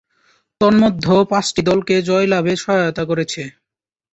তন্মধ্যে 0.61 1.15
পাঁচটি 1.31 1.61
দলকে 1.69 1.95
জয়লাভে 2.09 2.53
সহায়তা 2.63 3.03
করেছে। 3.05 3.41